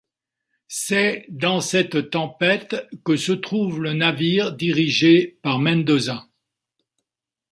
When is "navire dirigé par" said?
3.93-5.59